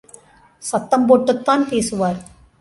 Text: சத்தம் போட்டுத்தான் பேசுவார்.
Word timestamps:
சத்தம் 0.63 1.05
போட்டுத்தான் 1.09 1.67
பேசுவார். 1.67 2.19